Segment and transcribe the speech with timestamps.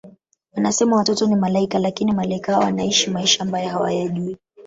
[0.53, 4.37] Wanasema watoto ni Malaika lakini Malaika hao wanaishi maisha ambayo hawajui